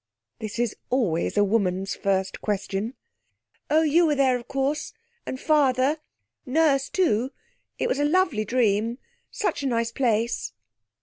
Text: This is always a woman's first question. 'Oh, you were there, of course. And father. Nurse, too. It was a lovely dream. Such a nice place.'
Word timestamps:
This 0.39 0.57
is 0.57 0.75
always 0.89 1.37
a 1.37 1.43
woman's 1.43 1.93
first 1.93 2.41
question. 2.41 2.95
'Oh, 3.69 3.83
you 3.83 4.07
were 4.07 4.15
there, 4.15 4.35
of 4.35 4.47
course. 4.47 4.93
And 5.27 5.39
father. 5.39 5.97
Nurse, 6.43 6.89
too. 6.89 7.29
It 7.77 7.87
was 7.87 7.99
a 7.99 8.03
lovely 8.03 8.43
dream. 8.43 8.97
Such 9.29 9.61
a 9.61 9.67
nice 9.67 9.91
place.' 9.91 10.53